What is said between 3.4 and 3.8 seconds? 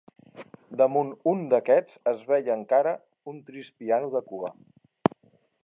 trist